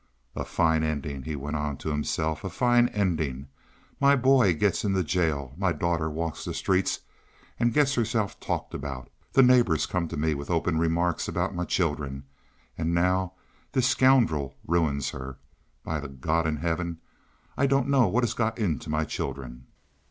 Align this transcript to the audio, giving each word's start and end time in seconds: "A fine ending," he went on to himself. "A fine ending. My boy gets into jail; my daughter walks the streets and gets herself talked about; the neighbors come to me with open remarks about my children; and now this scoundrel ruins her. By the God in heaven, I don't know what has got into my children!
"A 0.35 0.43
fine 0.45 0.81
ending," 0.83 1.21
he 1.25 1.35
went 1.35 1.57
on 1.57 1.77
to 1.77 1.89
himself. 1.89 2.43
"A 2.43 2.49
fine 2.49 2.87
ending. 2.87 3.49
My 3.99 4.15
boy 4.15 4.55
gets 4.55 4.83
into 4.83 5.03
jail; 5.03 5.53
my 5.57 5.71
daughter 5.73 6.09
walks 6.09 6.43
the 6.43 6.55
streets 6.55 7.01
and 7.59 7.71
gets 7.71 7.93
herself 7.93 8.39
talked 8.39 8.73
about; 8.73 9.11
the 9.33 9.43
neighbors 9.43 9.85
come 9.85 10.07
to 10.07 10.17
me 10.17 10.33
with 10.33 10.49
open 10.49 10.79
remarks 10.79 11.27
about 11.27 11.53
my 11.53 11.65
children; 11.65 12.23
and 12.79 12.95
now 12.95 13.33
this 13.73 13.89
scoundrel 13.89 14.55
ruins 14.65 15.11
her. 15.11 15.37
By 15.83 15.99
the 15.99 16.07
God 16.07 16.47
in 16.47 16.55
heaven, 16.57 16.97
I 17.55 17.67
don't 17.67 17.87
know 17.87 18.07
what 18.07 18.23
has 18.23 18.33
got 18.33 18.57
into 18.57 18.89
my 18.89 19.05
children! 19.05 19.67